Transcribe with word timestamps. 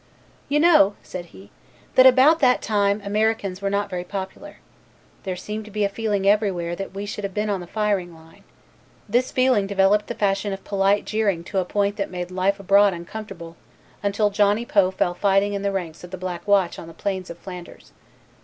"You 0.49 0.59
know," 0.59 0.95
said 1.03 1.25
he, 1.25 1.51
"that 1.93 2.07
at 2.07 2.09
about 2.13 2.39
that 2.39 2.63
time 2.63 3.03
Americans 3.05 3.61
were 3.61 3.69
not 3.69 3.87
very 3.87 4.03
popular. 4.03 4.57
There 5.25 5.35
seemed 5.35 5.63
to 5.65 5.69
be 5.69 5.83
a 5.83 5.89
feeling 5.89 6.27
everywhere 6.27 6.75
that 6.75 6.95
we 6.95 7.05
should 7.05 7.23
have 7.23 7.35
been 7.35 7.51
on 7.51 7.59
the 7.61 7.67
firing 7.67 8.11
line. 8.15 8.43
This 9.07 9.31
feeling 9.31 9.67
developed 9.67 10.07
the 10.07 10.15
fashion 10.15 10.53
of 10.53 10.63
polite 10.63 11.05
jeering 11.05 11.43
to 11.43 11.59
a 11.59 11.65
point 11.65 11.97
that 11.97 12.09
made 12.09 12.31
life 12.31 12.59
abroad 12.59 12.95
uncomfortable 12.95 13.57
until 14.01 14.31
Johnny 14.31 14.65
Poe 14.65 14.89
fell 14.89 15.13
fighting 15.13 15.53
in 15.53 15.61
the 15.61 15.71
ranks 15.71 16.03
of 16.03 16.09
the 16.09 16.17
Black 16.17 16.47
Watch 16.47 16.79
on 16.79 16.87
the 16.87 16.95
plains 16.95 17.29
of 17.29 17.37
Flanders. 17.37 17.91